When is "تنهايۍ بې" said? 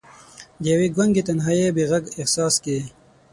1.27-1.83